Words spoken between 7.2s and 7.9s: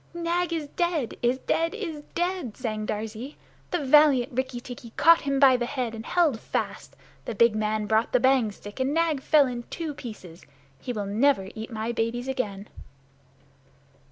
The big man